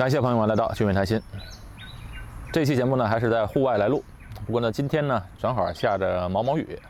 [0.00, 1.20] 感谢朋友们来到聚美谈心。
[2.50, 4.02] 这期节目呢，还是在户外来录。
[4.46, 6.80] 不过呢，今天呢，正好下着毛毛雨，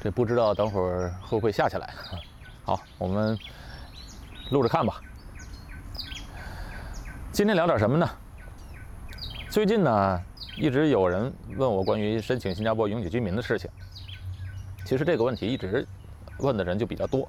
[0.00, 1.92] 这不知道等会儿会不会下起来。
[2.62, 3.36] 好，我们
[4.52, 5.00] 录着看吧。
[7.32, 8.08] 今天聊点什么呢？
[9.50, 10.22] 最近呢，
[10.56, 13.68] 一直有人问我关于申请新加坡永久居民的事情。
[14.84, 15.84] 其实这个问题一直
[16.38, 17.28] 问的人就比较多。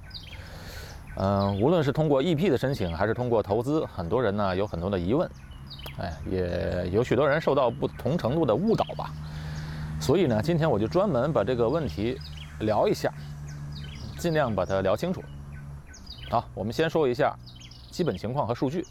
[1.20, 5.30] 嗯，无论是通过 EP 的申请，还是通过投资，很多人呢有很多的疑问。
[5.98, 9.12] 哎，也有许多人受到不同程度的误导吧。
[10.00, 12.20] 所以呢，今天我就专门把这个问题
[12.60, 13.11] 聊一下，
[14.20, 15.24] 尽量把它聊清楚。
[16.30, 17.36] 好，我们先说一下
[17.89, 18.86] 基本情况和数据。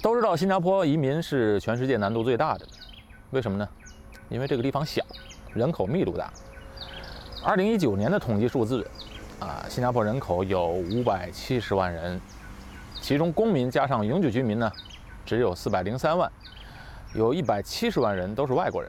[0.00, 2.66] 都知道新加坡移民是全世界难度最大的，
[3.30, 3.68] 为什么呢？
[4.28, 5.04] 因为这个地方小，
[5.54, 6.32] 人口密度大。
[7.44, 8.88] 二零一九年的统计数字，
[9.42, 12.20] 啊，新加坡人口有五百七十万人，
[13.00, 14.70] 其中公民加上永久居民呢，
[15.26, 16.30] 只有四百零三万，
[17.12, 18.88] 有一百七十万人都是外国人。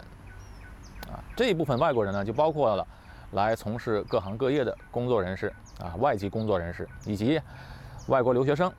[1.11, 2.87] 啊，这一部分外国人呢，就包括了
[3.31, 7.41] 来从事各行各业的工作人士，啊，外籍工作人士以及
[8.05, 8.71] 外国留学生，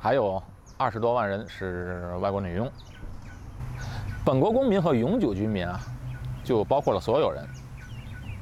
[0.00, 0.42] 还有。
[0.78, 2.70] 二十多万人是外国女佣，
[4.26, 5.80] 本国公民和永久居民啊，
[6.44, 7.42] 就包括了所有人，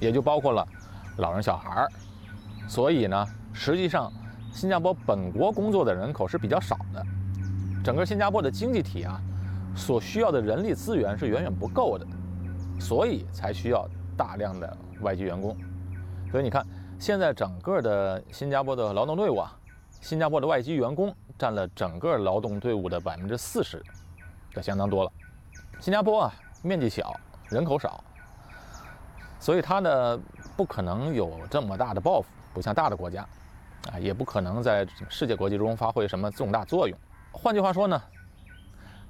[0.01, 0.67] 也就包括了
[1.19, 1.89] 老人小孩儿。
[2.67, 4.13] 所以呢，实际上
[4.53, 7.05] 新加坡本国工作的人口是比较少的。
[7.85, 9.21] 整个新加坡的经济体啊，
[9.77, 12.07] 所需要的人力资源是远远不够的，
[12.81, 15.57] 所以才需要大量的外籍员工。
[16.31, 16.67] 所以你看，
[16.99, 19.57] 现在整个的新加坡的劳动队伍啊。
[20.01, 23.83] 新加坡的外籍员工占了整个劳动队伍的百分之四十，
[24.51, 25.11] 这相当多了。
[25.81, 28.05] 新加坡啊，面积小，人口少，
[29.41, 30.21] 所以它呢
[30.59, 33.29] 不可能有这么大的抱负，不像大的国家，
[33.93, 36.97] 啊，也不可能在世界国际中发挥什么重大作用。
[37.33, 38.01] 换句话说呢，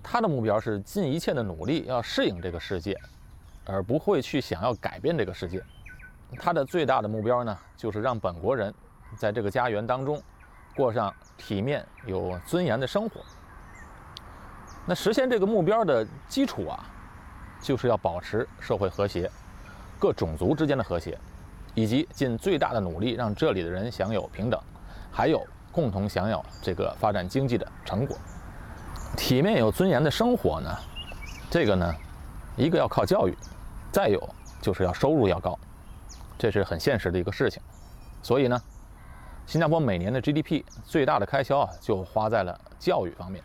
[0.02, 2.98] 它的目标是尽一切的努力要适应这个世界，
[3.64, 5.62] 而不会去想要改变这个世界。
[6.40, 8.74] 它的最大的目标呢，就是让本国人
[9.16, 10.20] 在这个家园当中。
[10.76, 13.20] 过上体面、有尊严的生活。
[14.84, 16.84] 那实现这个目标的基础啊，
[17.62, 19.30] 就是要保持社会和谐、
[20.00, 21.16] 各种族之间的和谐，
[21.74, 24.60] 以及尽最大的努力让这里的人享有平等，
[25.12, 28.16] 还有共同享有这个发展经济的成果。
[29.16, 30.70] 体面有尊严的生活呢，
[31.50, 31.94] 这个呢，
[32.56, 33.36] 一个要靠教育，
[33.92, 35.58] 再有就是要收入要高，
[36.38, 37.62] 这是很现实的一个事情。
[38.22, 38.60] 所以呢。
[39.46, 43.44] 新加坡每年的 GDP 最大的开销啊，就花在了教育方面，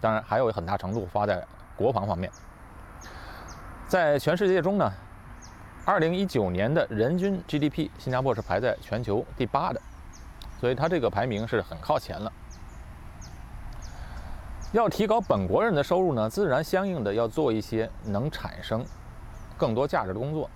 [0.00, 2.28] 当然还有很大程度花在国防方面。
[3.86, 4.92] 在全世界中呢
[5.86, 9.80] ，2019年的人均 GDP，新加坡是排在全球第八的，
[10.60, 12.32] 所以它这个排名是很靠前了。
[14.72, 18.84] 要提高本国人的收入呢，自然相应的要做一些能产生
[19.56, 20.50] 更多价值的工作，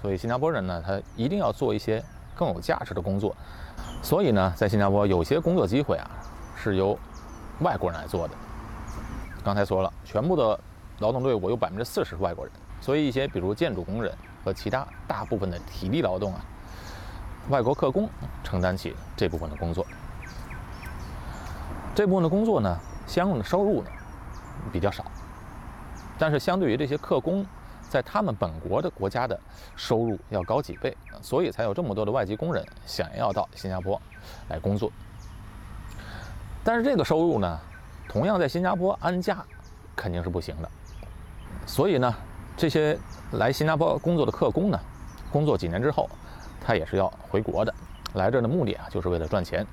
[0.00, 2.02] 所以新加坡人呢，他一定要做一些
[2.34, 3.36] 更有价值的工作。
[4.02, 6.08] 所以呢，在新加坡有些工作机会啊，
[6.56, 6.96] 是由
[7.60, 8.34] 外国人来做的。
[9.44, 10.58] 刚才说了，全部的
[11.00, 14.14] 劳动队伍有百分之四十是外国人，所以一些比如建筑工人
[14.46, 16.40] 和其他大部分的体力劳动啊，
[17.48, 18.08] 外国客工
[18.44, 19.84] 承担起这部分的工作。
[21.96, 23.90] 这部分的工作呢，相应的收入呢
[24.72, 25.04] 比较少，
[26.16, 27.44] 但是相对于这些客工。
[27.88, 29.40] 在他们本国的国家的
[29.76, 33.98] 收入要高几倍，所以才有这么多的外籍工人想要到新加坡
[34.48, 34.90] 来工作。
[36.64, 37.60] 但是这个收入呢，
[38.08, 39.38] 同样在新加坡安家
[39.94, 40.68] 肯定是不行的。
[41.64, 42.12] 所以呢，
[42.56, 42.98] 这些
[43.32, 44.80] 来新加坡工作的客工呢，
[45.30, 46.08] 工作几年之后，
[46.60, 47.74] 他也是要回国的。
[48.14, 49.66] 来这儿的目的啊，就是为了赚钱。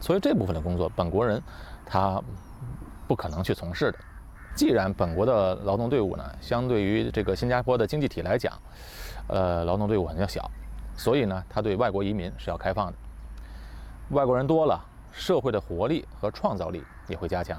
[0.00, 1.42] 所以这部分的工作，本国人
[1.84, 2.22] 他
[3.08, 3.98] 不可能去从事的。
[4.54, 8.52] 既然本国的劳动队伍呢，相对于这个新加坡的经济体来讲，
[9.26, 10.48] 呃，劳动队伍比较小，
[10.96, 12.94] 所以呢，他对外国移民是要开放的。
[14.10, 14.80] 外国人多了，
[15.12, 17.58] 社会的活力和创造力也会加强，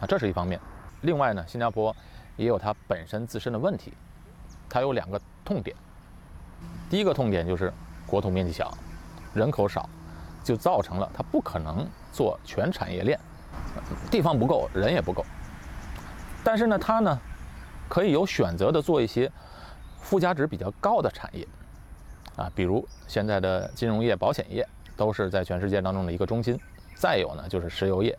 [0.00, 0.60] 啊，这是一方面。
[1.00, 1.94] 另外呢，新加坡
[2.38, 3.92] 也有它本身自身的问题，
[4.70, 5.76] 它有两个痛点。
[6.88, 7.70] 第一个痛点就是
[8.06, 8.72] 国土面积小，
[9.34, 9.86] 人口少，
[10.42, 13.18] 就造成了它不可能做全产业链，
[14.10, 15.26] 地方不够，人也不够。
[16.42, 17.20] 但是呢，它呢，
[17.88, 19.30] 可以有选择的做一些
[20.00, 21.46] 附加值比较高的产业，
[22.36, 26.58] 啊，比如现在的金融业、保险业都是在全世界当中的一个中心。
[26.94, 28.16] 再有呢，就是石油业。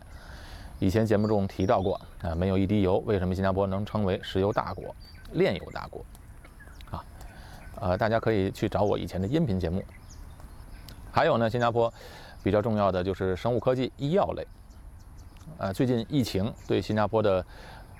[0.80, 4.96] 以前节目中提到过，啊，没有一滴油，为什么新加坡能称为石油大国、
[5.32, 6.02] 炼油大国？
[6.90, 7.04] 啊，
[7.80, 9.84] 呃，大家可以去找我以前的音频节目。
[11.12, 11.92] 还有呢，新加坡，
[12.42, 14.46] 比较重要的就是生物科技、医药类。
[15.58, 17.44] 呃，最近疫情对新加坡的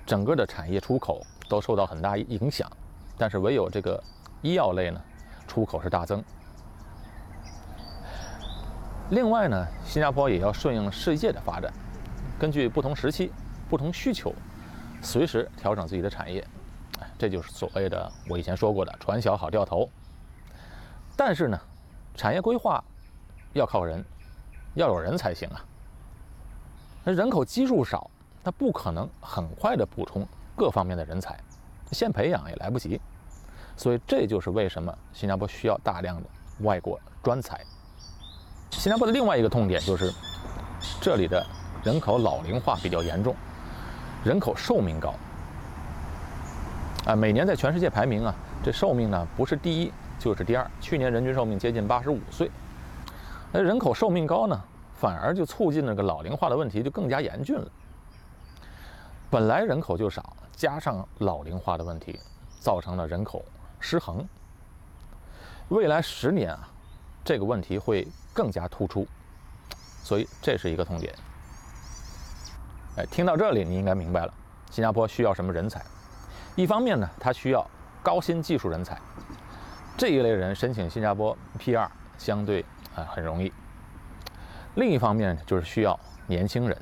[0.03, 2.67] 整个的产业出口都受到很大影响，
[3.15, 4.03] 但是唯有这个
[4.41, 4.99] 医药类呢，
[5.47, 6.23] 出口是大增。
[9.11, 11.71] 另外呢，新加坡也要顺应世界的发展，
[12.41, 13.31] 根据不同时期、
[13.69, 14.33] 不同需求，
[14.99, 16.43] 随时调整自己的产业。
[17.15, 19.87] 这就是所谓的我以前说过的“船小好掉头”。
[21.15, 21.61] 但是呢，
[22.15, 22.83] 产业规划
[23.53, 24.03] 要靠人，
[24.73, 25.63] 要有人才行啊。
[27.03, 28.09] 那人口基数少，
[28.43, 31.39] 他不可能很快的补充各方面的人才，
[31.91, 32.99] 先培养也来不及。
[33.77, 36.27] 所以这就是为什么新加坡需要大量的
[36.61, 37.63] 外国专才。
[38.71, 40.11] 新加坡的另外一个痛点就是，
[40.99, 41.45] 这里的
[41.83, 43.35] 人口老龄化比较严重，
[44.23, 45.13] 人口寿命高。
[47.05, 48.33] 啊，每年在全世界排名啊，
[48.63, 50.71] 这寿命呢不是第一就是第二。
[50.79, 52.51] 去年人均寿命接近八十五岁，
[53.51, 54.61] 那人口寿命高呢，
[54.95, 57.67] 反而就促进那个老龄化的问题就更加严峻了。
[59.29, 62.19] 本来人口就少，加上老龄化的问题，
[62.59, 63.43] 造成了人口
[63.79, 64.27] 失衡。
[65.69, 66.69] 未来十年啊，
[67.23, 68.07] 这个问题会。
[68.33, 69.05] 更加突出，
[70.03, 71.13] 所以这是一个痛点。
[72.97, 74.33] 哎，听到这里，你应该明白了，
[74.69, 75.81] 新加坡需要什么人才？
[76.55, 77.65] 一方面呢，它需要
[78.03, 78.99] 高新技术人才，
[79.97, 82.65] 这一类人申请新加坡 PR 相对
[82.95, 83.51] 啊很容易。
[84.75, 85.97] 另一方面就是需要
[86.27, 86.77] 年轻人，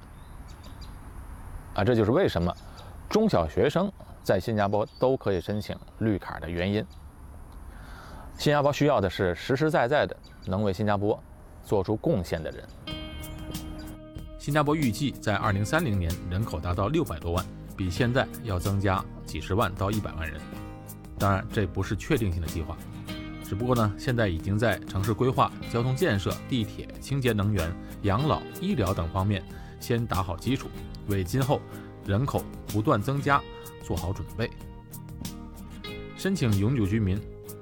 [1.76, 2.52] 啊，这就是为什么
[3.10, 3.92] 中小学生
[4.24, 6.86] 在新加坡都可以申请绿卡的原因。
[8.38, 11.22] 新加坡需要的是实实在在的能为新加坡。
[11.62, 12.64] 做出贡献的人。
[14.40, 17.46] 新加坡预计在二零三零年人口达到六百多万，
[17.76, 20.40] 比现在要增加几十万到一百万人。
[21.20, 22.78] 当然，这不是确定性的计划，
[23.44, 27.70] 只不过呢，现在已经在城市规划、交通建设、地铁、清洁能源、
[28.04, 29.44] 养老、医疗等方面
[29.82, 30.70] 先打好基础，
[31.08, 31.62] 为今后
[32.06, 33.42] 人口不断增加
[33.84, 34.50] 做好准备。
[36.16, 37.20] 申请永久居民。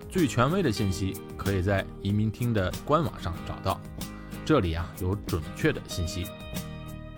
[0.09, 3.79] 最权威的信息可以在移民厅的官网上找到，
[4.45, 6.25] 这里啊有准确的信息。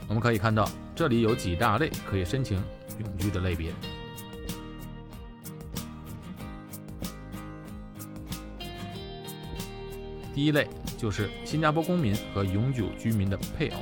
[0.10, 2.62] 我们可以看到，这里有几大类可以申请
[3.00, 3.72] 永居的类别。
[10.34, 10.68] 第一类
[10.98, 13.78] 就是新加坡公民和永久居民的配偶，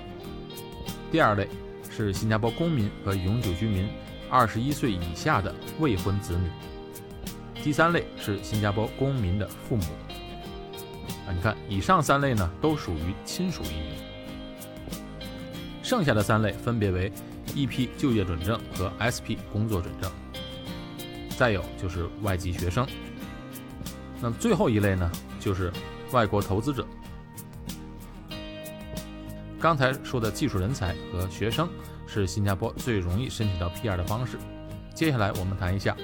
[1.11, 1.47] 第二类
[1.89, 3.87] 是新加坡公民和永久居民
[4.29, 6.49] 二十一岁以下的未婚子女。
[7.63, 9.83] 第三类是新加坡公民的父母
[11.27, 13.93] 啊，你看，以上三类呢都属于亲属移民，
[15.87, 17.09] 剩下的三类分别为
[17.55, 20.11] EP 就业准证和 SP 工作准证，
[21.37, 22.85] 再有就是外籍学生。
[24.19, 25.71] 那最后一类呢，就是
[26.11, 26.85] 外国投资者。
[29.61, 31.69] 刚才说的技术人才和学生
[32.05, 34.37] 是新加坡最容易申请到 PR 的方式。
[34.93, 35.95] 接下来我们谈一下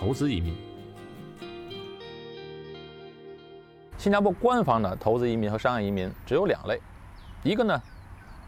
[0.00, 0.52] 投资移民。
[3.98, 6.80] 新加坡官方的投资移民和商业移民只有两类，
[7.44, 7.80] 一个呢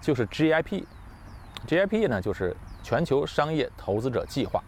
[0.00, 4.62] 就是 GIP，GIP 呢就是全球商业投资者计划。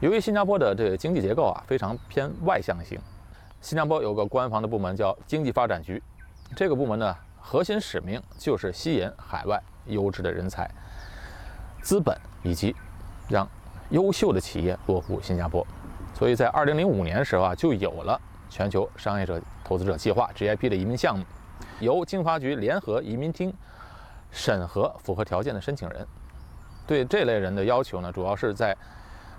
[0.00, 2.98] 由于新加坡的这个经济结构啊非常偏外向型，
[3.60, 6.02] 新加坡有个官方的部门叫经济发展局，
[6.54, 10.70] 这个部门呢核心使命就是吸引海外优质的人才、
[11.80, 12.74] 资本以及
[13.28, 13.48] 让
[13.90, 15.66] 优秀的企业落户新加坡。
[16.12, 18.20] 所以在2005年时候啊就有了。
[18.48, 21.24] 全球商业者投资者计划 GIP 的移民项目，
[21.80, 23.52] 由经发局联合移民厅
[24.36, 26.06] 审核符合条件的申请人。
[26.86, 28.76] 对这类人的要求呢，主要是在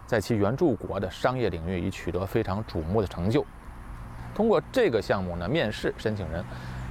[0.08, 3.46] 在其原住国的商业领域已取得非常瞩目的成就。
[4.36, 6.44] 通过这个项目呢，面试申请人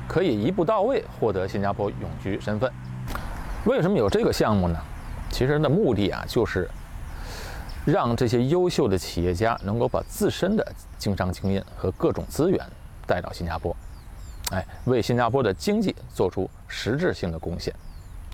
[0.08, 2.72] 可以一步到位获得新加坡永居身份。
[3.64, 4.78] 为什么有这个项目呢？
[5.30, 6.70] 其实的目的啊，就是。
[7.84, 12.60] 让这些优秀的企业家能够把自身的经商经验和各种资源
[13.06, 13.76] 带到新加坡，
[14.50, 17.72] 哎，为新加坡的经济做出实质性的贡献，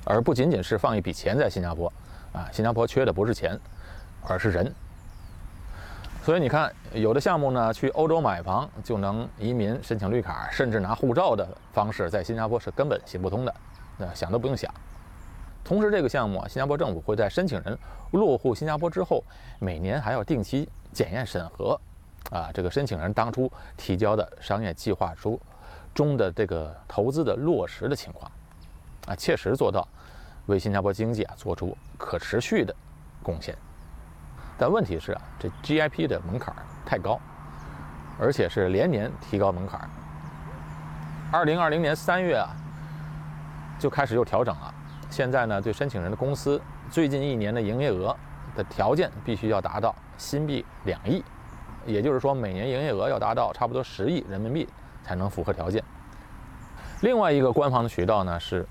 [0.05, 1.93] 而不仅仅是放一笔钱在新加坡。
[2.33, 3.59] 啊，新加坡缺的不是钱，
[4.27, 4.75] 而是人。
[6.25, 13.55] 所以你看，有的项目呢，去欧洲买房就能移民申请绿卡，甚至拿护照的方式，在新加坡是根本行不通的，
[13.99, 14.73] 那想都不用想。
[15.65, 17.77] 同时，这个项目啊，新加坡政府会在申请人
[18.13, 19.23] 落户新加坡之后，
[19.59, 21.79] 每年还要定期检验审核，
[22.31, 25.39] 啊，这个申请人当初提交的商业计划书
[25.93, 28.31] 中的这个投资的落实的情况，
[29.07, 29.87] 啊，切实做到
[30.47, 32.75] 为新加坡经济啊做出可持续的
[33.23, 33.57] 贡献。
[34.59, 36.55] 但问题是啊，这 GIP 的门槛
[36.85, 37.21] 太高，
[38.19, 39.89] 而且是连年提高门槛。
[41.31, 42.49] 二零二零年三月啊。
[43.79, 44.73] 就开始又调整了。
[45.11, 48.17] 现在呢，对申请人的公司最近一年的营业额
[48.55, 51.25] 的条件必须要达到新币两亿，
[51.85, 54.69] 也就是说每年营业额要达到差不多十亿人民币
[55.03, 55.83] 才能符合条件。
[57.01, 58.65] 另外一个官方的渠道呢是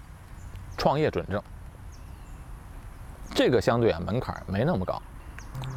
[0.81, 1.39] 创业准证，
[3.35, 4.99] 这个相对啊门槛没那么高，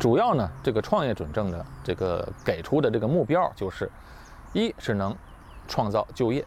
[0.01, 3.93] 主要呢这个创业准证的这个给出的这个目标就是，
[4.55, 5.15] 一是能
[5.69, 6.43] 创造就业，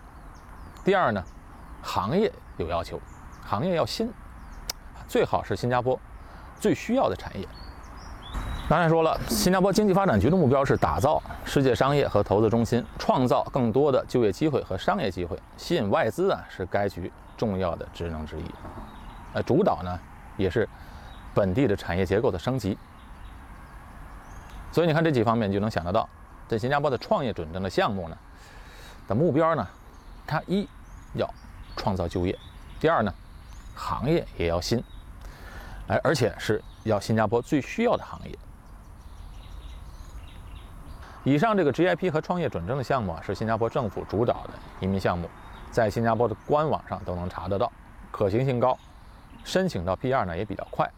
[0.83, 1.23] 第二呢
[1.83, 2.99] 行业有要求，
[3.45, 4.11] 行业要新，
[5.07, 5.99] 最好是新加坡
[6.59, 7.47] 最需要的产业。
[8.67, 18.45] 刚才说了，新加坡经济发展局的目标是打造世界商业和投资中心，创造更多的就业机会和商业机会，吸引外资啊，是该局重要的职能之一。
[19.33, 19.99] 呃，主导呢
[20.35, 20.67] 也是
[21.33, 22.77] 本地的产业结构的升级。
[24.71, 26.07] 所以你看这几方面，就能想得到，
[26.47, 28.17] 在新加坡的创业准证的项目呢
[29.07, 29.67] 的目标呢，
[30.25, 30.67] 它一
[31.13, 31.27] 要
[31.75, 32.37] 创造就业，
[32.79, 33.13] 第二呢，
[33.75, 34.83] 行业也要新，
[35.87, 38.37] 哎，而且是要新加坡最需要的行业。
[41.23, 45.29] 以上这个 GIP 和创业准证的项目啊，是新加坡政府主导的移民项目，
[45.71, 47.71] 在新加坡的官网上都能查得到，
[48.11, 48.77] 可行性高，
[49.43, 50.89] 申请到 PR 呢也比较快。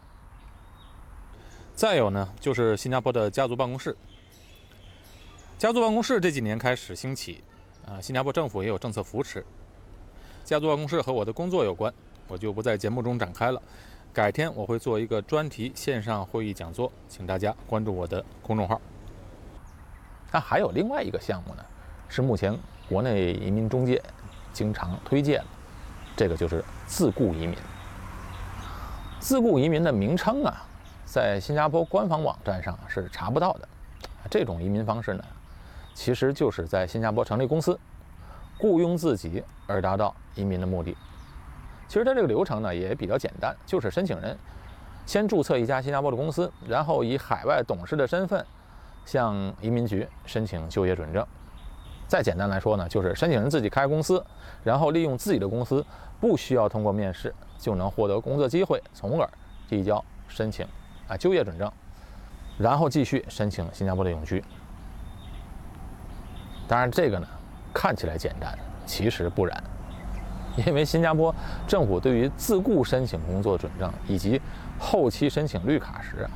[1.74, 3.96] 再有呢，就是新加坡的家族办公室。
[5.58, 7.42] 家族办公室这几年开始兴起，
[7.86, 9.44] 啊，新加坡政府也有政策扶持。
[10.44, 11.92] 家族办公室和我的工作有关，
[12.28, 13.60] 我就不在节目中展开了。
[14.12, 18.80] 改天我会做一个专题线上会议讲座，请大家关注我的公众号。
[20.32, 21.64] 那还有另外一个项目呢，
[22.08, 22.58] 是目前
[22.88, 24.02] 国内移民中介
[24.52, 25.46] 经常推荐的，
[26.16, 27.56] 这个就是自雇移民。
[29.18, 30.62] 自雇移民的名称啊，
[31.04, 33.68] 在新加坡官方网站上是查不到的。
[34.30, 35.24] 这种移民方式呢，
[35.94, 37.78] 其实就是在新加坡成立公司，
[38.58, 40.96] 雇佣自己而达到移民的目的。
[41.88, 44.38] 其实它这个流程呢也比较简单，就是申请人
[45.06, 48.44] 先注册一家新加坡的公司，然后以海外董事的身份。
[49.06, 51.26] 向移民局申请就业准证，
[52.10, 54.20] 再简单来说呢，就是申请人自己开公司，
[54.64, 55.86] 然后利用自己的公司，
[56.18, 59.30] 不需要通过面试就能获得工作机会，从而
[59.68, 60.66] 递交申请
[61.06, 61.70] 啊就业准证，
[62.58, 64.42] 然后继续申请新加坡的永居。
[66.66, 67.28] 当然，这个呢
[67.72, 69.62] 看起来简单，其实不然，
[70.66, 71.32] 因为新加坡
[71.68, 74.42] 政府对于自雇申请工作准证以及
[74.80, 76.28] 后期申请绿卡时。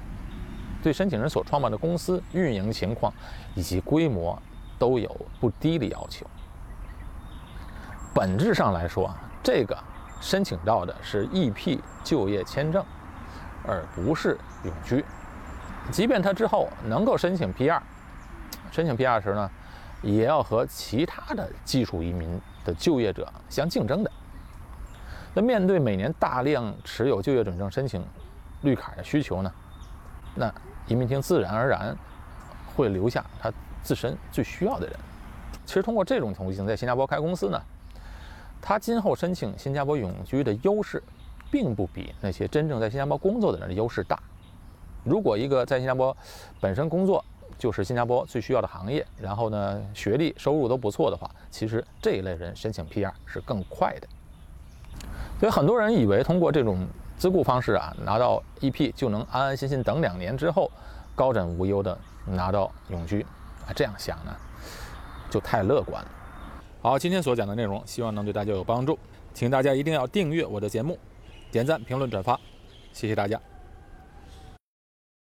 [0.85, 3.11] 对申请人所创办的公司运营情况
[3.55, 4.39] 以及规模
[4.79, 6.27] 都有不低的要求。
[8.15, 9.77] 本质上来说，这个
[10.21, 12.85] 申请到的是 EP 就业签证，
[13.67, 15.05] 而不是永居。
[15.91, 17.81] 即便他之后能够申请 PR，
[18.71, 19.51] 申请 PR 时呢，
[20.03, 24.11] 也要和其他的技术移民的就业者相竞争的。
[25.35, 28.07] 那面对每年大量持有就业准证申请
[28.63, 29.53] 绿卡的需求呢，
[30.35, 30.53] 那。
[30.87, 31.97] 移民厅自然而然
[32.77, 33.51] 会留下他
[33.85, 34.97] 自身最需要的人。
[35.65, 37.63] 其实通过这种途径在新加坡开公司呢，
[38.61, 41.01] 他今后申请新加坡永居的优势，
[41.53, 44.19] 并不比那些真正在新加坡工作的人的优势大。
[45.05, 46.17] 如果一个在新加坡
[46.61, 47.25] 本身工作
[47.57, 54.09] 就是新加坡最需要的行业，然后呢学历收入都不错的话，其实这一类人申请 PR 是更快的。
[55.39, 56.85] 所以很多人以为通过这种。
[57.17, 60.71] 自雇方式啊，拿到 EP 就能安安心心等两年之后，
[61.15, 63.25] 高枕无忧的拿到永居
[63.67, 64.37] 啊，这样想呢，
[65.31, 66.11] 就太乐观了。
[66.83, 68.99] 好，今天所讲的内容，希望能对大家有帮助，
[69.33, 70.99] 请大家一定要订阅我的节目，
[71.51, 72.39] 点赞、评论、转发，
[72.93, 73.41] 谢谢大家。